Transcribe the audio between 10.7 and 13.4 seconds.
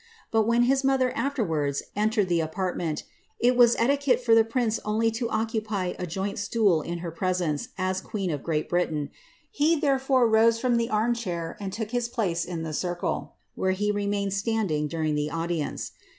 the arm chair and took his place in the circle,